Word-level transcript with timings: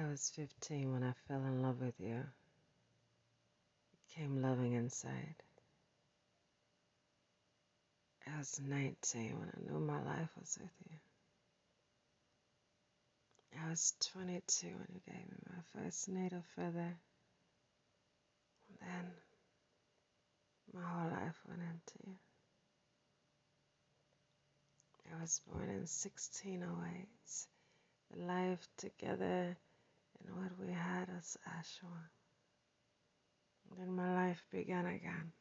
I 0.00 0.06
was 0.08 0.32
15 0.34 0.92
when 0.92 1.02
I 1.02 1.12
fell 1.28 1.44
in 1.44 1.62
love 1.62 1.80
with 1.80 1.98
you. 1.98 2.14
It 2.14 2.24
Came 4.16 4.40
loving 4.40 4.72
inside. 4.72 5.34
I 8.26 8.38
was 8.38 8.58
19 8.66 9.38
when 9.38 9.50
I 9.50 9.60
knew 9.60 9.78
my 9.78 10.02
life 10.02 10.30
was 10.38 10.56
with 10.58 10.70
you. 10.88 10.96
I 13.62 13.68
was 13.68 13.92
22 14.12 14.68
when 14.68 14.88
you 14.94 15.00
gave 15.06 15.16
me 15.16 15.36
my 15.50 15.62
first 15.74 16.08
native 16.08 16.46
feather. 16.56 16.96
And 18.68 18.78
then 18.80 19.12
my 20.72 20.82
whole 20.82 21.10
life 21.10 21.38
went 21.46 21.60
into 21.60 21.98
you. 22.06 22.16
I 25.14 25.18
was 25.20 25.42
born 25.46 25.68
in 25.68 25.80
1608. 25.80 27.08
The 28.12 28.18
life 28.24 28.66
together 28.78 29.58
and 30.26 30.36
what 30.36 30.58
we 30.58 30.72
had 30.72 31.08
as 31.16 31.36
Ashwa. 31.46 32.08
Then 33.76 33.92
my 33.94 34.14
life 34.14 34.44
began 34.50 34.86
again, 34.86 35.32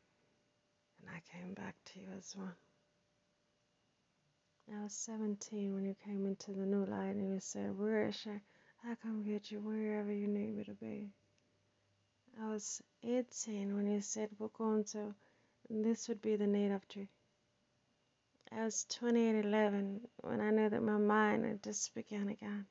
and 0.99 1.09
I 1.09 1.21
came 1.31 1.53
back 1.53 1.75
to 1.85 1.99
you 1.99 2.07
as 2.17 2.35
one. 2.35 2.55
I 4.71 4.83
was 4.83 4.93
17 4.93 5.73
when 5.73 5.85
you 5.85 5.95
came 6.05 6.27
into 6.27 6.51
the 6.51 6.65
new 6.65 6.85
light 6.85 7.15
and 7.15 7.33
you 7.33 7.39
said, 7.39 7.75
she? 8.13 8.29
I 8.87 8.95
come 9.01 9.23
get 9.23 9.51
you 9.51 9.59
wherever 9.59 10.11
you 10.11 10.27
need 10.27 10.55
me 10.55 10.63
to 10.63 10.73
be. 10.73 11.09
I 12.39 12.47
was 12.49 12.81
18 13.03 13.75
when 13.75 13.87
you 13.87 13.99
said, 13.99 14.29
We're 14.37 14.47
going 14.49 14.83
to, 14.93 15.15
this 15.69 16.07
would 16.07 16.21
be 16.21 16.35
the 16.35 16.47
native 16.47 16.87
tree. 16.87 17.09
I 18.51 18.63
was 18.63 18.85
2811 18.85 20.07
when 20.17 20.39
I 20.39 20.51
knew 20.51 20.69
that 20.69 20.81
my 20.83 20.97
mind 20.97 21.45
had 21.45 21.63
just 21.63 21.93
begun 21.93 22.29
again. 22.29 22.65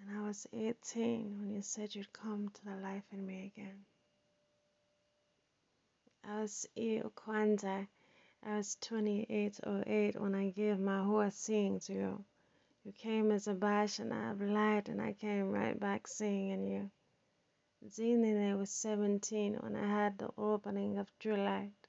And 0.00 0.18
I 0.18 0.26
was 0.26 0.46
18 0.52 1.38
when 1.38 1.54
you 1.54 1.62
said 1.62 1.94
you'd 1.94 2.12
come 2.12 2.48
to 2.48 2.64
the 2.64 2.76
life 2.76 3.04
in 3.12 3.26
me 3.26 3.52
again. 3.54 3.84
I 6.24 6.40
was 6.40 6.66
ill 6.74 7.10
Kwanzaa. 7.10 7.86
I 8.42 8.56
was 8.56 8.76
2808 8.76 10.18
when 10.18 10.34
I 10.34 10.50
gave 10.50 10.78
my 10.78 11.02
whole 11.04 11.30
seeing 11.30 11.80
to 11.80 11.92
you. 11.92 12.24
You 12.84 12.92
came 12.92 13.30
as 13.30 13.46
a 13.46 13.52
bash 13.52 13.98
and 13.98 14.14
I 14.14 14.32
light 14.32 14.88
and 14.88 15.02
I 15.02 15.12
came 15.12 15.50
right 15.50 15.78
back 15.78 16.08
seeing 16.08 16.66
you. 16.66 16.90
Zini, 17.88 18.50
I 18.50 18.54
was 18.54 18.70
17 18.70 19.56
when 19.56 19.76
I 19.76 19.86
had 19.86 20.16
the 20.16 20.30
opening 20.38 20.98
of 20.98 21.12
true 21.18 21.36
light. 21.36 21.88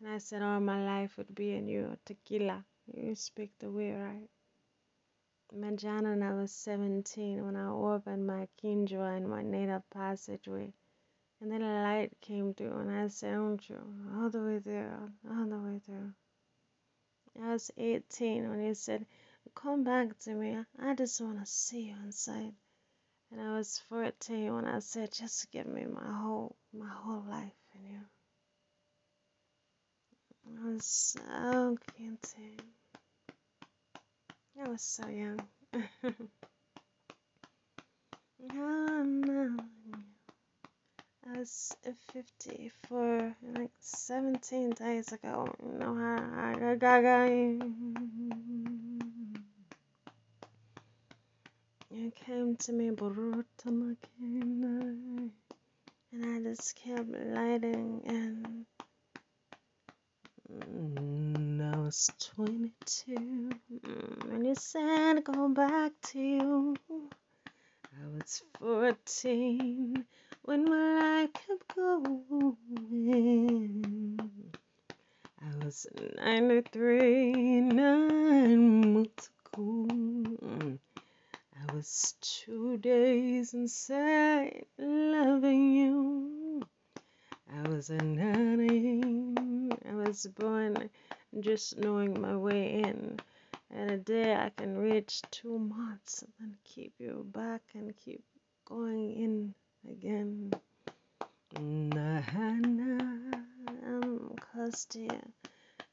And 0.00 0.08
I 0.08 0.18
said 0.18 0.42
all 0.42 0.60
my 0.60 0.84
life 0.84 1.16
would 1.16 1.34
be 1.34 1.56
in 1.56 1.66
you, 1.66 1.96
tequila. 2.04 2.64
You 2.92 3.14
speak 3.14 3.58
the 3.58 3.70
way 3.70 3.92
right. 3.92 4.28
Manjana, 5.54 6.22
I 6.22 6.32
was 6.32 6.50
17 6.52 7.44
when 7.44 7.56
I 7.56 7.68
opened 7.68 8.26
my 8.26 8.48
kinjwa 8.62 9.16
in 9.18 9.28
my 9.28 9.42
native 9.42 9.82
passageway. 9.90 10.72
And 11.40 11.50
then 11.52 11.62
a 11.62 11.82
light 11.82 12.12
came 12.20 12.54
through 12.54 12.78
and 12.78 12.90
I 12.90 13.08
said, 13.08 13.60
you? 13.68 13.80
All 14.16 14.30
the 14.30 14.42
way 14.42 14.58
there, 14.58 15.12
all 15.28 15.46
the 15.46 15.58
way 15.58 15.78
through. 15.80 16.12
I 17.42 17.52
was 17.52 17.70
18 17.76 18.48
when 18.48 18.64
he 18.64 18.74
said, 18.74 19.06
Come 19.54 19.84
back 19.84 20.18
to 20.20 20.34
me. 20.34 20.58
I 20.78 20.94
just 20.94 21.20
want 21.20 21.40
to 21.40 21.46
see 21.46 21.88
you 21.88 21.96
inside. 22.04 22.54
And 23.30 23.40
I 23.40 23.56
was 23.56 23.78
14 23.88 24.54
when 24.54 24.66
I 24.66 24.78
said, 24.78 25.12
Just 25.12 25.50
give 25.50 25.66
me 25.66 25.84
my 25.84 26.12
whole, 26.12 26.56
my 26.72 26.88
whole 26.88 27.24
life 27.28 27.52
in 27.74 27.90
you. 27.90 28.00
I 30.46 30.72
was 30.72 30.84
so 30.84 31.76
cute. 31.96 32.34
I 34.60 34.68
was 34.68 34.82
so 34.82 35.08
young. 35.08 35.40
I 41.24 41.38
was 41.38 41.74
54, 42.12 43.36
like 43.54 43.70
17 43.80 44.70
days 44.72 45.12
ago. 45.12 45.48
You 45.62 45.78
how 45.94 46.52
I 46.52 46.74
got 46.74 46.80
You 51.90 52.12
came 52.14 52.56
to 52.56 52.72
me, 52.72 52.90
and 56.12 56.24
I 56.24 56.40
just 56.42 56.76
kept 56.76 57.08
lighting 57.08 58.02
and 58.06 58.66
I 60.50 61.31
was 61.84 62.08
22 62.36 63.50
when 64.28 64.44
you 64.44 64.54
said 64.54 65.24
go 65.24 65.48
back 65.48 65.90
to 66.00 66.20
you. 66.20 66.76
I 66.94 68.06
was 68.06 68.40
14 68.60 70.04
when 70.42 70.64
my 70.64 71.22
life 71.22 71.32
kept 71.32 71.74
going. 71.74 72.60
I 75.42 75.64
was 75.64 75.88
93 76.18 77.60
nine 77.62 78.94
months 78.94 79.30
ago. 79.52 79.88
I 81.58 81.74
was 81.74 82.14
two 82.20 82.76
days 82.76 83.54
inside 83.54 84.66
loving 84.78 85.74
you. 85.74 86.62
I 87.52 87.68
was 87.68 87.90
a 87.90 87.96
nanny. 87.96 89.02
I 89.84 89.94
was 89.94 90.26
born 90.38 90.90
just 91.40 91.78
knowing 91.78 92.20
my 92.20 92.36
way 92.36 92.82
in. 92.82 93.18
And 93.70 93.90
a 93.90 93.96
day 93.96 94.34
I 94.34 94.50
can 94.50 94.76
reach 94.76 95.22
two 95.30 95.58
months 95.58 96.22
and 96.22 96.32
then 96.38 96.56
keep 96.64 96.92
you 96.98 97.26
back 97.32 97.62
and 97.74 97.94
keep 97.96 98.22
going 98.66 99.12
in 99.14 99.54
again. 99.90 100.52
Nahana, 101.54 103.32
I'm 103.86 104.34
close 104.36 104.84
to 104.86 105.00
you. 105.00 105.32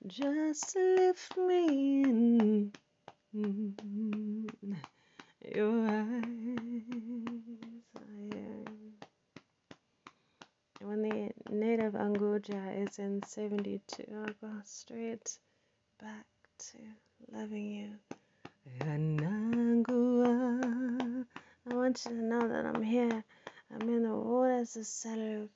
Just 0.07 0.75
lift 0.75 1.37
me 1.37 2.03
in. 2.03 2.71
Mm-hmm. 3.35 4.73
Your 5.55 5.87
eyes 5.87 6.19
When 10.81 11.01
the 11.01 11.31
native 11.49 11.93
Angoja 11.93 12.87
is 12.87 12.99
in 12.99 13.21
72, 13.23 14.03
I'll 14.15 14.33
go 14.41 14.53
straight 14.63 15.37
back 16.01 16.25
to 16.57 16.77
loving 17.33 17.71
you. 17.73 17.89
Anangua. 18.79 19.95
I 21.69 21.73
want 21.73 22.05
you 22.05 22.11
to 22.11 22.23
know 22.23 22.47
that 22.47 22.65
I'm 22.65 22.81
here. 22.81 23.23
I'm 23.73 23.89
in 23.89 24.03
the 24.03 24.15
waters 24.15 24.77
of 24.77 24.83
Saluku 24.83 25.49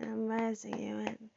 and 0.00 0.04
I'm 0.04 0.26
rising 0.28 0.78
you 0.78 0.98
in. 1.00 1.30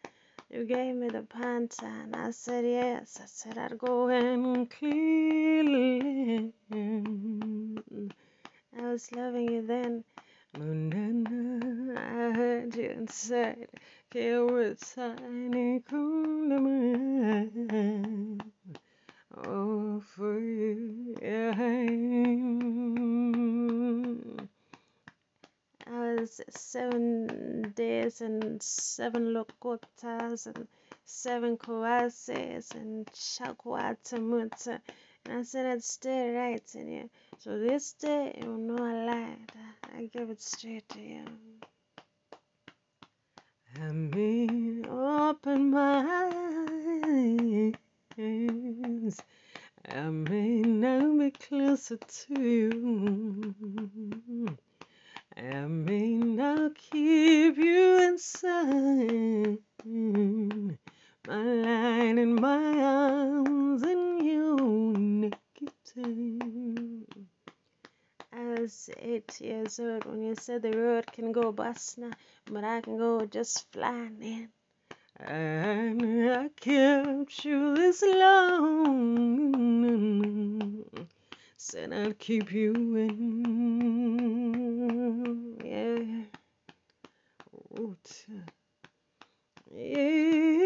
You 0.51 0.65
gave 0.65 0.95
me 0.95 1.09
the 1.09 1.23
panta 1.23 1.85
and 1.85 2.15
I 2.15 2.29
said 2.31 2.63
yes. 2.63 3.19
I 3.21 3.25
said 3.25 3.57
I'd 3.57 3.79
go 3.79 4.07
and 4.09 4.69
clean. 4.69 6.53
I 8.77 8.81
was 8.81 9.11
loving 9.11 9.51
you 9.51 9.65
then. 9.65 10.03
I 10.53 12.31
heard 12.35 12.75
you 12.75 12.89
inside. 12.89 13.69
Here 14.11 14.45
with 14.45 14.95
tiny 14.95 15.81
Oh, 19.37 20.01
for 20.01 20.39
you, 20.39 21.15
yeah. 21.21 21.53
was 26.21 26.41
seven 26.49 27.73
days 27.75 28.21
and 28.21 28.61
seven 28.61 29.33
lokotas 29.33 30.45
and 30.45 30.67
seven 31.05 31.57
koases 31.57 32.71
and 32.75 33.05
shakwatamuta. 33.07 34.79
I 35.29 35.43
said 35.43 35.65
I'd 35.65 35.83
stay 35.83 36.31
right 36.31 36.75
in 36.75 36.87
you. 36.91 37.09
So 37.39 37.57
this 37.59 37.93
day, 37.93 38.37
you 38.41 38.57
know 38.57 38.83
I 38.83 39.05
lied. 39.05 39.51
I 39.97 40.05
give 40.11 40.29
it 40.29 40.41
straight 40.41 40.87
to 40.89 40.99
you. 40.99 41.25
I 43.79 43.91
mean, 43.91 44.85
open 44.89 45.71
my 45.71 46.03
eyes. 48.17 49.17
I 49.89 50.09
may 50.09 50.61
now 50.61 51.17
be 51.17 51.31
closer 51.31 51.97
to 51.97 52.41
you. 52.41 53.55
I 55.37 55.65
may 55.65 56.13
now 56.13 56.69
keep 56.75 57.57
you 57.57 57.97
inside 58.03 59.57
my 61.27 61.43
light 61.43 62.17
in 62.17 62.33
my 62.35 62.81
arms 62.81 63.83
and 63.83 64.25
you 64.25 64.93
naked 64.97 65.71
as 68.31 68.89
eight 68.99 69.39
years 69.39 69.79
old 69.79 70.05
when 70.05 70.23
you 70.23 70.33
said 70.35 70.63
the 70.63 70.71
road 70.71 71.05
can 71.11 71.31
go 71.31 71.51
bust 71.51 71.99
now 71.99 72.09
but 72.45 72.63
i 72.63 72.81
can 72.81 72.97
go 72.97 73.25
just 73.25 73.71
flying 73.71 74.17
in. 74.21 74.49
And 75.19 76.01
i 76.31 76.49
kept 76.59 77.45
you 77.45 77.75
this 77.75 78.01
long. 78.01 79.51
Said 81.57 81.93
i'd 81.93 82.17
keep 82.17 82.51
you 82.51 82.73
in. 82.73 83.11
Yeah. 85.63 86.23
Ooh, 87.79 87.95
yeah. 89.73 90.60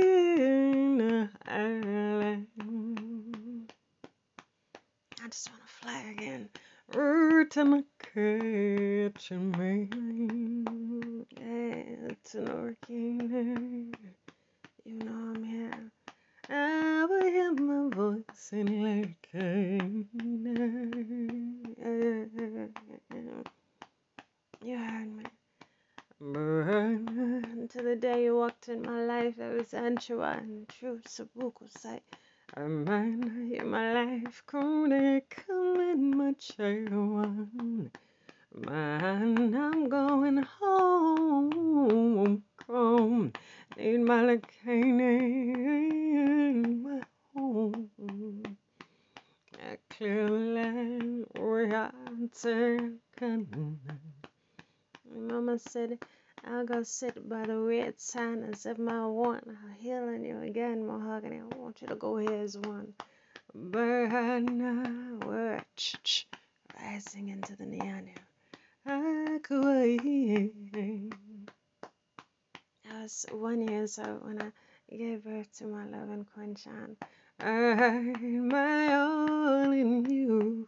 Again. 5.94 6.50
Root 6.94 7.58
in 7.58 7.72
the 7.72 7.84
kitchen, 8.14 9.52
man. 9.52 11.26
It's 11.38 12.36
an 12.36 12.48
hurricane. 12.48 13.94
You 14.86 14.94
know 14.94 15.34
I'm 15.36 15.44
here. 15.44 15.92
I 16.50 17.06
will 17.06 17.24
hear 17.24 17.54
my 17.54 17.96
voice 17.96 18.52
in 18.52 18.84
like 18.84 19.30
You 24.64 24.78
heard 24.78 25.16
me. 25.16 25.24
Burn 26.22 27.68
to 27.72 27.82
the 27.82 27.96
day 27.96 28.24
you 28.26 28.36
walked 28.36 28.70
in 28.70 28.82
my 28.82 29.06
life. 29.06 29.38
Was 29.38 29.72
Anshua 29.72 30.38
and 30.40 30.68
true 30.70 31.00
Sabuku 31.08 31.70
sight. 31.80 32.04
I 32.54 32.62
remind 32.62 33.52
you 33.52 33.66
my 33.66 33.94
life 33.94 34.44
could 34.46 35.24
come 35.30 35.82
in 35.82 36.16
chair 36.34 36.86
one. 36.86 37.92
Man, 38.54 39.56
I'm 39.56 39.90
going 39.90 40.38
home. 40.38 42.44
Come, 42.66 43.34
need 43.78 44.02
my 44.02 44.22
in 44.66 46.84
my 46.84 47.02
home. 47.34 47.90
A 49.60 49.78
clear 49.90 50.30
land 50.30 51.26
where 51.38 51.76
I'm 51.76 52.30
taken. 52.30 53.80
Mama 55.14 55.60
said, 55.60 56.00
I'll 56.48 56.66
go 56.66 56.84
sit 56.84 57.28
by 57.28 57.46
the 57.46 57.58
red 57.58 58.00
sign 58.00 58.44
as 58.44 58.66
if 58.68 58.78
my 58.78 59.06
one. 59.08 59.42
I'll 59.48 59.78
heal 59.80 60.08
in 60.10 60.24
you 60.24 60.42
again, 60.42 60.86
mahogany. 60.86 61.42
I 61.42 61.56
want 61.58 61.82
you 61.82 61.88
to 61.88 61.96
go 61.96 62.18
here 62.18 62.44
as 62.44 62.58
one. 62.58 62.94
Burn, 63.54 65.20
word, 65.26 65.64
rising 66.80 67.30
into 67.30 67.56
the 67.56 67.66
neon. 67.66 68.10
I 68.86 69.40
was 73.02 73.26
one 73.32 73.68
year 73.68 73.88
old 73.98 74.24
when 74.26 74.42
I 74.42 74.52
gave 74.96 75.24
birth 75.24 75.58
to 75.58 75.66
my 75.66 75.86
loving 75.86 76.28
Quinchan. 76.38 76.96
I 77.40 78.16
my 78.22 78.94
all 78.96 79.72
in 79.72 80.06
you 80.10 80.68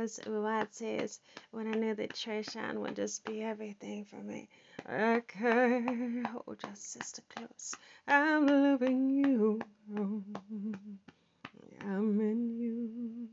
was 0.00 0.18
what 0.26 0.74
says 0.74 1.20
when 1.50 1.66
I 1.66 1.72
knew 1.72 1.94
that 1.94 2.14
Treshawn 2.14 2.78
would 2.80 2.96
just 2.96 3.22
be 3.26 3.42
everything 3.42 4.06
for 4.06 4.16
me. 4.16 4.48
Can't 4.86 6.26
hold 6.26 6.58
your 6.62 6.74
sister 6.74 7.20
close. 7.36 7.74
I'm 8.08 8.46
loving 8.46 9.10
you. 9.10 9.60
I'm 11.82 12.20
in 12.20 12.58
you. 12.58 13.28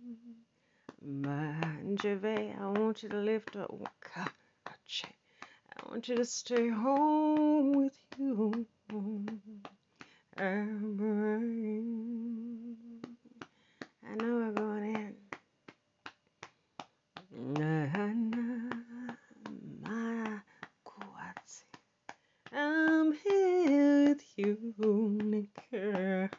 My 1.02 1.56
Gervais, 2.02 2.54
I 2.60 2.66
want 2.66 3.02
you 3.02 3.10
to 3.10 3.18
lift 3.18 3.56
up. 3.56 3.72
I 4.18 4.25
want 5.90 6.10
you 6.10 6.18
to 6.18 6.25
stay 6.25 6.68
home 6.68 7.72
with 7.72 7.98
you. 8.18 8.68
I'm 10.38 10.98
I 14.10 14.16
know 14.16 14.36
we're 14.36 14.52
going 14.52 14.96
in. 14.96 15.26
I'm 22.51 23.13
here 23.13 24.06
with 24.10 24.24
you, 24.38 24.74
To 25.72 26.30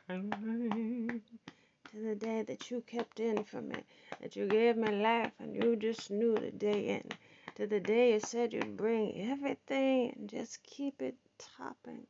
the 1.95 2.17
day 2.17 2.43
that 2.43 2.71
you 2.71 2.83
kept 2.85 3.21
in 3.21 3.45
for 3.45 3.63
me, 3.63 3.77
that 4.21 4.35
you 4.35 4.49
gave 4.49 4.77
me 4.77 4.91
life 4.91 5.31
and 5.39 5.55
you 5.55 5.77
just 5.77 6.11
knew 6.11 6.35
the 6.35 6.51
day 6.51 6.89
in. 6.89 7.09
To 7.55 7.69
the 7.69 7.79
day 7.79 8.15
you 8.15 8.21
said 8.21 8.53
you'd 8.53 8.77
bring 8.77 9.31
everything 9.31 10.15
and 10.17 10.29
just 10.29 10.65
keep 10.65 11.01
it 11.01 11.15
topping 11.39 12.09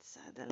inside 0.00 0.34
the 0.34 0.46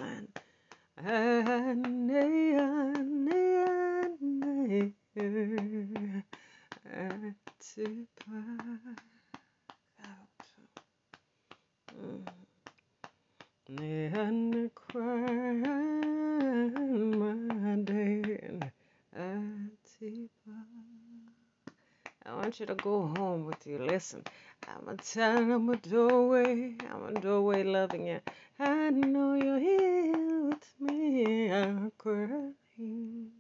I 22.27 22.33
want 22.35 22.61
you 22.61 22.67
to 22.67 22.75
go 22.75 23.07
home 23.17 23.45
with 23.47 23.67
you. 23.67 23.79
Listen, 23.79 24.23
I'm 24.69 24.89
a 24.89 24.97
town, 24.97 25.51
I'm 25.51 25.69
a 25.71 25.77
doorway, 25.77 26.75
I'm 26.93 27.17
a 27.17 27.21
doorway 27.21 27.63
loving 27.63 28.07
you. 28.07 28.21
I 28.59 28.91
know 28.91 29.35
you're 29.35 29.59
here 29.59 30.43
with 30.49 30.75
me. 30.81 31.51
I'm 31.51 31.91
crying. 31.97 33.31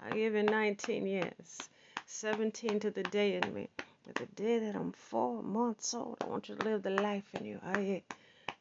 I'll 0.00 0.14
give 0.14 0.34
you 0.34 0.42
19 0.42 1.06
years, 1.06 1.68
17 2.10 2.80
to 2.80 2.90
the 2.90 3.04
day 3.04 3.36
in 3.36 3.54
me. 3.54 3.68
At 4.08 4.16
the 4.16 4.26
day 4.26 4.58
that 4.58 4.74
I'm 4.74 4.92
four 4.92 5.42
months 5.42 5.94
old, 5.94 6.18
I 6.20 6.26
want 6.26 6.48
you 6.48 6.56
to 6.56 6.64
live 6.64 6.82
the 6.82 6.90
life 6.90 7.24
in 7.34 7.44
you. 7.44 7.60
I, 7.64 8.02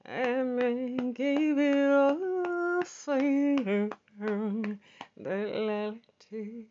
I 0.06 1.12
gave 1.14 1.58
it 1.58 1.90
all 1.90 2.84
for 2.84 3.20
you. 3.20 3.90
The 4.20 4.78
reality 5.18 6.68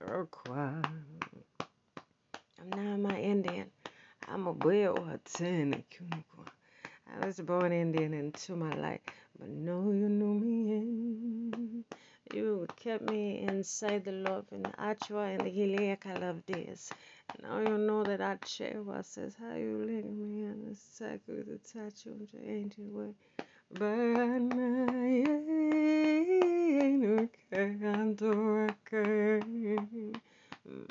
required. 0.00 0.86
I'm 2.60 2.70
not 2.70 2.98
my 2.98 3.18
Indian. 3.18 3.70
I'm 4.28 4.48
a 4.48 4.52
or 4.88 5.10
a. 5.12 6.41
I 7.14 7.26
was 7.26 7.38
born 7.40 7.72
Indian 7.72 8.14
into 8.14 8.56
my 8.56 8.74
life, 8.74 9.00
but 9.38 9.48
no, 9.48 9.92
you 9.92 10.08
knew 10.08 10.34
me 10.34 10.72
in. 10.72 11.84
You 12.32 12.66
kept 12.76 13.02
me 13.02 13.42
inside 13.42 14.04
the 14.04 14.12
love 14.12 14.46
and 14.50 14.64
the 14.64 14.70
Achwa 14.70 15.34
and 15.34 15.40
the 15.44 15.50
Gilead 15.50 15.98
I 16.06 16.14
love 16.14 16.42
this. 16.46 16.90
Now 17.42 17.58
you 17.58 17.76
know 17.76 18.02
that 18.04 18.20
Achewa 18.20 19.04
says 19.04 19.36
how 19.38 19.54
you 19.54 19.84
link 19.84 20.06
me 20.06 20.44
in 20.44 20.64
the 20.64 21.20
with 21.26 21.46
the 21.48 21.58
touch 21.58 22.06
of 22.06 22.18
the 22.32 22.40
ancient 22.48 22.92
way. 22.92 23.14
But 23.78 23.98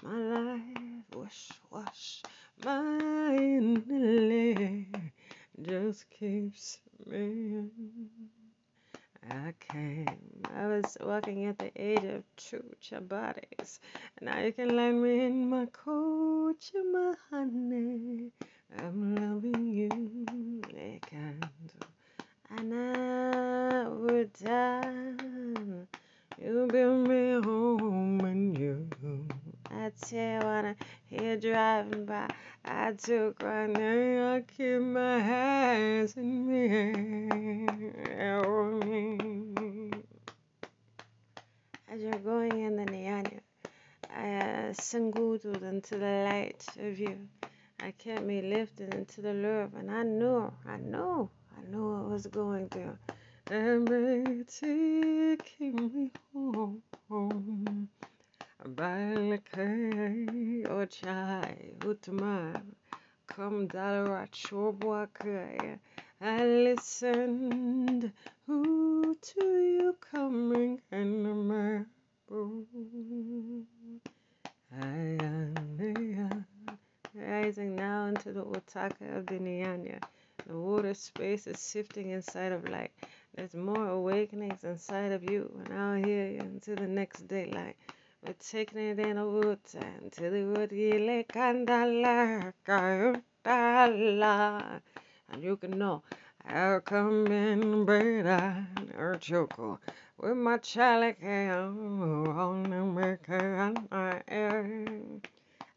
my 0.04 0.18
life 0.18 1.04
wash 1.14 1.60
wash 1.72 2.22
my 2.64 3.60
just 5.62 6.10
keeps 6.10 6.80
me 7.06 7.64
I 9.30 9.54
came. 9.60 10.08
I 10.56 10.66
was 10.68 10.98
walking 11.00 11.46
at 11.46 11.60
the 11.60 11.72
age 11.76 12.04
of 12.04 12.24
two 12.38 12.64
Chabatis. 12.82 13.80
Now 14.20 14.40
you 14.40 14.52
can 14.52 14.76
land 14.76 15.02
me 15.04 15.26
in 15.26 15.50
my 15.50 15.68
coach, 15.68 16.72
my 16.92 17.14
honey. 17.30 18.32
I'm 18.80 19.16
loving 19.16 19.68
you, 19.68 20.26
a 20.76 21.00
candle. 21.06 21.50
And 22.50 22.74
I 22.74 23.88
would 23.88 24.34
die. 24.34 25.06
You 26.42 26.68
build 26.72 27.08
me 27.08 27.34
home 27.44 28.22
and 28.22 28.58
you. 28.58 28.90
I 29.74 29.92
tell 30.02 30.20
you 30.20 30.48
when 30.48 30.66
I 30.66 30.76
hear 31.08 31.38
driving 31.38 32.06
by, 32.06 32.28
I 32.66 32.92
took 32.92 33.42
right 33.42 33.70
now, 33.70 34.36
I 34.36 34.42
keep 34.42 34.82
my 34.82 35.20
hands 35.20 36.18
in 36.18 36.46
me. 36.46 37.68
As 41.90 42.02
you're 42.02 42.20
going 42.20 42.60
in 42.60 42.76
the 42.76 42.86
Nyanya, 42.86 43.40
I 44.14 44.70
uh, 44.70 44.74
singled 44.74 45.46
into 45.46 45.98
the 45.98 46.26
light 46.26 46.66
of 46.80 47.00
you. 47.00 47.18
I 47.80 47.92
kept 47.92 48.24
me 48.24 48.42
lifted 48.42 48.94
into 48.94 49.22
the 49.22 49.34
love, 49.34 49.74
and 49.76 49.90
I 49.90 50.04
knew, 50.04 50.52
I 50.68 50.78
knew, 50.78 51.30
I 51.58 51.70
knew 51.70 51.94
I 51.96 52.02
was 52.02 52.28
going 52.28 52.68
through. 52.70 52.98
And 53.50 53.90
baby, 53.90 54.44
take 54.44 55.60
me 55.60 56.12
home. 56.34 56.82
Balakay 58.64 60.62
ochai 60.70 61.74
utma 61.80 62.62
come 63.26 63.68
chobwakaya. 63.68 65.80
I 66.22 66.46
listened 66.46 68.12
who 68.46 69.18
to 69.20 69.44
you 69.44 69.98
coming 70.00 70.80
and 70.92 71.48
marble. 71.48 72.68
Rising 77.16 77.76
now 77.76 78.06
into 78.06 78.32
the 78.32 78.44
Otaka 78.44 79.18
of 79.18 79.26
the 79.26 79.40
Nyanya. 79.40 80.00
The 80.46 80.56
water 80.56 80.94
space 80.94 81.48
is 81.48 81.72
shifting 81.72 82.12
inside 82.12 82.52
of 82.52 82.70
light. 82.70 82.92
There's 83.36 83.56
more 83.56 83.88
awakenings 83.88 84.64
inside 84.64 85.12
of 85.12 85.24
you, 85.24 85.50
and 85.66 85.80
I'll 85.80 86.04
hear 86.04 86.30
you 86.30 86.42
into 86.42 86.76
the 86.76 86.88
next 86.88 87.28
daylight. 87.28 87.76
We're 88.24 88.34
taking 88.34 88.78
it 88.78 89.00
in 89.00 89.18
a 89.18 89.28
wood 89.28 89.64
to 89.66 90.30
the 90.30 90.44
wood 90.44 90.70
yele 90.70 91.26
kandala 91.26 92.54
kayutala. 92.64 94.80
And 95.30 95.42
you 95.42 95.58
can 95.58 95.72
know 95.72 96.04
I'll 96.46 96.82
come 96.82 97.26
in 97.28 97.84
bread 97.84 98.28
or 98.96 99.18
choco 99.20 99.80
with 100.20 100.38
my 100.38 100.58
chalice 100.58 101.16
on 101.24 102.70
the 102.70 102.86
maker 102.86 103.74
my 103.90 104.22
air. 104.28 104.86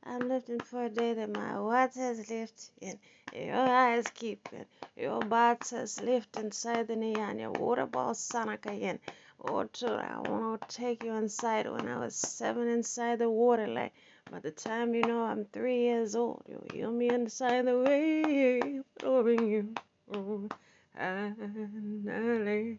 I'm 0.04 0.28
lifting 0.28 0.60
for 0.60 0.84
a 0.84 0.90
day 0.90 1.14
that 1.14 1.34
my 1.34 1.58
waters 1.58 2.28
lift 2.28 2.72
in. 2.82 2.98
Your 3.34 3.56
eyes 3.56 4.04
keeping. 4.12 4.66
Your 4.96 5.20
bodies 5.20 5.98
lift 6.02 6.36
inside 6.36 6.88
the 6.88 6.96
neon. 6.96 7.38
Your 7.38 7.52
water 7.52 7.86
ball 7.86 8.12
sanakayin. 8.12 8.98
Oh, 9.42 9.58
I 9.58 10.20
want 10.20 10.68
to 10.68 10.76
take 10.76 11.04
you 11.04 11.12
inside 11.14 11.70
when 11.70 11.88
I 11.88 11.98
was 11.98 12.14
seven 12.14 12.68
inside 12.68 13.18
the 13.18 13.30
water. 13.30 13.66
Like, 13.66 13.92
by 14.30 14.38
the 14.40 14.50
time 14.50 14.94
you 14.94 15.02
know 15.02 15.22
I'm 15.24 15.44
three 15.46 15.80
years 15.80 16.14
old, 16.14 16.42
you'll 16.48 16.66
hear 16.72 16.90
me 16.90 17.10
inside 17.10 17.66
the 17.66 17.78
wave, 17.78 18.84
loving 19.02 19.48
you. 19.48 19.74
Oh, 20.12 20.48
and 20.94 22.10
I 22.10 22.18
lay. 22.18 22.78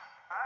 ha, 0.00 0.34
ha. 0.34 0.39